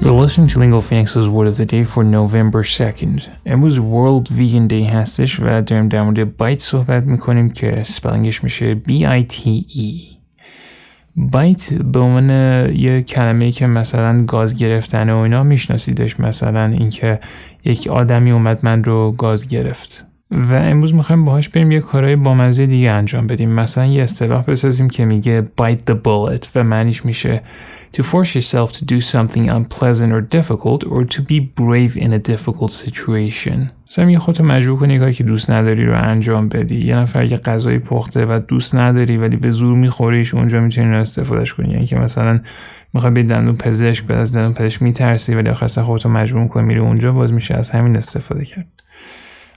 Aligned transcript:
You're 0.00 0.12
listening 0.12 0.46
to 0.50 0.60
Lingo 0.60 0.80
Phoenix's 0.80 1.28
Word 1.28 1.48
of 1.48 1.56
the 1.56 1.66
Day 1.66 1.82
for 1.82 2.04
November 2.04 2.62
2nd. 2.62 3.28
امروز 3.46 3.78
World 3.78 4.28
Vegan 4.28 4.68
Day 4.68 4.94
هستش 4.94 5.40
و 5.40 5.62
داریم 5.62 5.88
در 5.88 6.02
مورد 6.02 6.36
بایت 6.36 6.58
صحبت 6.58 7.04
می‌کنیم 7.04 7.50
که 7.50 7.82
سپلنگش 7.82 8.44
میشه 8.44 8.74
B-I-T-E 8.74 10.18
بایت 11.16 11.74
به 11.74 12.00
عنوان 12.00 12.30
یه 12.74 13.02
کلمه 13.02 13.52
که 13.52 13.66
مثلا 13.66 14.24
گاز 14.24 14.56
گرفتن 14.56 15.10
و 15.10 15.16
اینا 15.16 15.42
میشناسیدش 15.42 16.20
مثلا 16.20 16.64
اینکه 16.64 17.20
یک 17.64 17.86
آدمی 17.86 18.30
اومد 18.30 18.58
من 18.62 18.84
رو 18.84 19.12
گاز 19.12 19.48
گرفت 19.48 20.07
و 20.30 20.54
امروز 20.54 20.94
می‌خوایم 20.94 21.24
باهاش 21.24 21.48
بریم 21.48 21.72
یه 21.72 21.80
کارهای 21.80 22.16
بامزه 22.16 22.66
دیگه 22.66 22.90
انجام 22.90 23.26
بدیم. 23.26 23.50
مثلا 23.50 23.86
یه 23.86 24.02
اصطلاح 24.02 24.44
بسازیم 24.44 24.90
که 24.90 25.04
میگه 25.04 25.48
bite 25.60 25.90
the 25.90 25.94
bullet 25.94 26.46
و 26.54 26.64
معنیش 26.64 27.04
میشه 27.04 27.42
to 27.96 28.00
force 28.00 28.28
yourself 28.28 28.72
to 28.72 28.84
do 28.84 29.00
something 29.00 29.48
unpleasant 29.48 30.12
or 30.12 30.22
difficult 30.38 30.84
or 30.84 31.04
to 31.14 31.20
be 31.20 31.40
brave 31.40 31.96
in 31.96 32.12
a 32.12 32.30
difficult 32.32 32.70
situation. 32.70 33.58
مثلا 33.90 34.10
یه 34.10 34.18
خودتو 34.18 34.44
مجبور 34.44 34.78
کنی 34.78 34.98
کاری 34.98 35.12
که 35.12 35.24
دوست 35.24 35.50
نداری 35.50 35.86
رو 35.86 36.02
انجام 36.02 36.48
بدی. 36.48 36.86
یه 36.86 36.96
نفر 36.96 37.24
یه 37.24 37.36
غذایی 37.36 37.78
پخته 37.78 38.26
و 38.26 38.40
دوست 38.48 38.74
نداری 38.74 39.16
ولی 39.16 39.36
به 39.36 39.50
زور 39.50 39.76
میخوریش 39.76 40.34
اونجا 40.34 40.60
می‌تونی 40.60 40.96
استفادهش 40.96 41.54
کنی. 41.54 41.72
یعنی 41.72 41.86
که 41.86 41.96
مثلا 41.96 42.40
می‌خوای 42.94 43.12
به 43.12 43.22
دندون 43.22 43.56
پزشک 43.56 44.04
به 44.04 44.14
از 44.14 44.36
دندون 44.36 44.54
پزشک 44.54 44.82
میترسی 44.82 45.34
ولی 45.34 45.48
آخر 45.48 45.82
خودتو 45.82 46.08
مجبور 46.08 46.48
کنی 46.48 46.66
میری 46.66 46.80
اونجا 46.80 47.12
باز 47.12 47.32
میشه 47.32 47.54
از 47.54 47.70
همین 47.70 47.96
استفاده 47.96 48.44
کرد. 48.44 48.77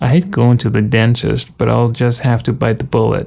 I 0.00 0.06
hate 0.06 0.30
going 0.30 0.58
to 0.58 0.70
the 0.70 0.82
dentist 0.82 1.46
but 1.58 1.68
I'll 1.68 1.92
just 2.04 2.20
have 2.20 2.42
to 2.42 2.52
bite 2.52 2.78
the 2.78 2.90
bullet 2.96 3.26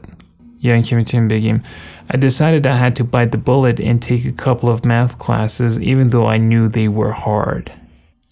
یا 0.61 0.73
اینکه 0.73 0.95
میتونیم 0.95 1.27
بگیم 1.27 1.61
I 2.09 2.17
decided 2.17 2.65
I 2.65 2.77
had 2.77 2.95
to 2.95 3.03
bite 3.03 3.31
the 3.31 3.37
bullet 3.37 3.79
and 3.79 4.01
take 4.01 4.25
a 4.25 4.43
couple 4.45 4.69
of 4.69 4.85
math 4.85 5.17
classes 5.17 5.79
even 5.79 6.09
though 6.09 6.27
I 6.27 6.37
knew 6.37 6.67
they 6.67 6.87
were 6.87 7.13
hard. 7.13 7.71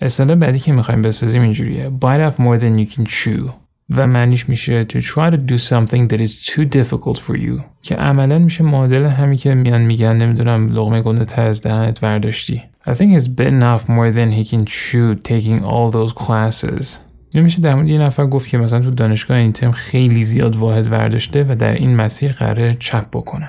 اصطلاح 0.02 0.36
بعدی 0.36 0.60
که 0.60 0.72
میخوایم 0.72 1.02
بسازیم 1.02 1.42
اینجوریه 1.42 1.92
bite 2.02 2.32
off 2.32 2.40
more 2.40 2.58
than 2.58 2.80
you 2.80 2.86
can 2.96 3.06
chew 3.06 3.50
و 3.90 4.08
معنیش 4.08 4.50
میشه 4.50 4.86
to 4.86 5.02
try 5.02 5.30
to 5.32 5.38
do 5.38 5.58
something 5.58 6.08
that 6.08 6.22
is 6.22 6.46
too 6.46 6.66
difficult 6.66 7.20
for 7.20 7.36
you 7.36 7.62
که 7.82 7.96
عملا 7.96 8.40
میشه 8.40 8.64
معادل 8.64 9.06
همین 9.06 9.38
که 9.38 9.56
میان 9.56 9.82
میگن 9.82 10.18
نمیدونم 10.18 10.68
لغمه 10.68 11.02
گنده 11.02 11.26
تر 11.26 11.48
از 11.48 11.62
دهنت 11.62 12.04
ورداشتی 12.04 12.64
I 12.88 12.92
think 12.92 13.14
he's 13.14 13.28
bitten 13.28 13.64
off 13.64 13.90
more 13.90 14.12
than 14.12 14.32
he 14.32 14.44
can 14.52 14.66
chew 14.66 15.16
taking 15.16 15.66
all 15.66 15.92
those 15.92 16.14
classes 16.14 17.00
اینو 17.31 17.45
میشه 17.45 17.61
در 17.61 17.75
مورد 17.75 17.89
یه 17.89 17.99
نفر 17.99 18.27
گفت 18.27 18.49
که 18.49 18.59
مثلا 18.59 18.81
تو 18.81 18.91
دانشگاه 18.91 19.37
این 19.37 19.53
ترم 19.53 19.73
خیلی 19.73 20.25
زیاد 20.25 20.57
واحد 20.57 20.93
ورداشته 20.93 21.47
و 21.49 21.55
در 21.55 21.73
این 21.73 21.97
مسیر 21.97 22.33
قراره 22.33 22.77
چپ 22.79 23.11
بکنه 23.13 23.49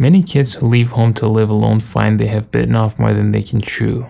Many 0.00 0.22
kids 0.22 0.54
who 0.54 0.68
leave 0.68 0.90
home 0.92 1.12
to 1.20 1.26
live 1.26 1.50
alone 1.50 1.80
find 1.80 2.20
they 2.20 2.28
have 2.28 2.52
bitten 2.52 2.76
off 2.76 2.98
more 3.00 3.12
than 3.12 3.32
they 3.32 3.42
can 3.42 3.60
chew. 3.60 4.04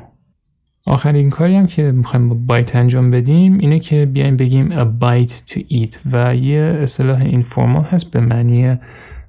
آخرین 0.87 1.31
کاری 1.31 1.57
هم 1.57 1.67
که 1.67 1.93
می‌خوایم 1.93 2.29
با 2.29 2.37
بایت 2.47 2.77
انجام 2.77 3.11
بدیم 3.11 3.59
اینه 3.59 3.79
که 3.79 4.07
بیایم 4.07 4.37
بگیم 4.37 4.75
a 4.77 4.85
bite 5.03 5.33
to 5.33 5.61
eat 5.71 5.99
و 6.13 6.37
یه 6.37 6.79
اصطلاح 6.83 7.21
اینفورمال 7.21 7.85
هست 7.85 8.11
به 8.11 8.21
معنی 8.21 8.75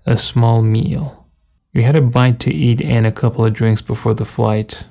a 0.07 0.15
small 0.15 0.75
meal. 0.75 1.03
We 1.77 1.81
had 1.81 1.95
a 1.95 2.01
bite 2.01 2.39
to 2.39 2.51
eat 2.51 2.81
and 2.81 3.05
a 3.05 3.21
couple 3.21 3.45
of 3.45 3.53
drinks 3.53 3.81
before 3.81 4.13
the 4.13 4.25
flight. 4.25 4.85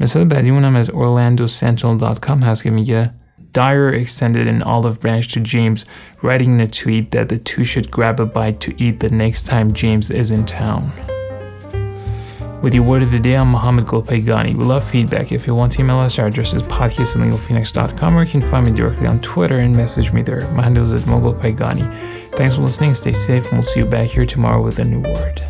مثال 0.00 0.24
بعدیمون 0.24 0.64
هم 0.64 0.76
از 0.76 0.90
orlandocentral.com 0.90 2.44
هست 2.44 2.62
که 2.62 2.70
میگه 2.70 3.10
Dyer 3.52 3.92
extended 3.92 4.48
an 4.48 4.62
olive 4.62 5.00
branch 5.00 5.28
to 5.34 5.40
James, 5.40 5.84
writing 6.22 6.54
in 6.54 6.60
a 6.60 6.68
tweet 6.68 7.10
that 7.10 7.28
the 7.28 7.38
two 7.38 7.64
should 7.64 7.90
grab 7.90 8.18
a 8.20 8.26
bite 8.26 8.60
to 8.60 8.82
eat 8.82 9.00
the 9.00 9.10
next 9.10 9.44
time 9.44 9.72
James 9.72 10.10
is 10.10 10.30
in 10.30 10.46
town. 10.46 10.92
With 12.62 12.74
your 12.74 12.84
word 12.84 13.02
of 13.02 13.10
the 13.10 13.18
day, 13.18 13.36
I'm 13.36 13.48
Mohammed 13.48 13.86
Golpaygani. 13.86 14.54
We 14.54 14.64
love 14.64 14.88
feedback. 14.88 15.32
If 15.32 15.48
you 15.48 15.54
want 15.54 15.72
to 15.72 15.80
email 15.80 15.98
us, 15.98 16.18
our 16.20 16.28
address 16.28 16.54
is 16.54 16.62
podcast 16.62 17.16
or 17.16 18.22
you 18.22 18.30
can 18.30 18.40
find 18.40 18.64
me 18.64 18.72
directly 18.72 19.08
on 19.08 19.20
Twitter 19.20 19.58
and 19.58 19.76
message 19.76 20.12
me 20.12 20.22
there. 20.22 20.48
My 20.52 20.62
handle 20.62 20.84
is 20.84 20.94
at 20.94 21.04
Mogul 21.08 21.34
Paygani. 21.34 21.92
Thanks 22.36 22.54
for 22.54 22.62
listening, 22.62 22.94
stay 22.94 23.12
safe, 23.12 23.46
and 23.46 23.54
we'll 23.54 23.62
see 23.62 23.80
you 23.80 23.86
back 23.86 24.08
here 24.08 24.24
tomorrow 24.24 24.62
with 24.62 24.78
a 24.78 24.84
new 24.84 25.00
word. 25.00 25.44